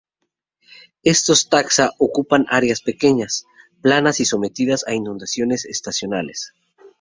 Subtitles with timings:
[1.13, 3.45] Estos taxa ocupan áreas pequeñas,
[3.83, 6.53] planas y sometidas a inundaciones estacionales.